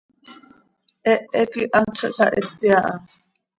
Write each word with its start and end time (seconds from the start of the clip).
Hehe 1.05 1.41
quih 1.51 1.69
hantx 1.73 1.97
ihsahiti 2.07 2.67
aha. 2.77 2.93